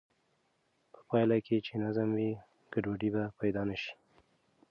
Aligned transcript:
په 0.93 0.99
پایله 1.09 1.37
کې 1.45 1.57
چې 1.65 1.73
نظم 1.83 2.09
وي، 2.17 2.31
ګډوډي 2.73 3.09
به 3.15 3.23
پیدا 3.39 3.61
نه 3.69 3.75
شي. 3.81 3.93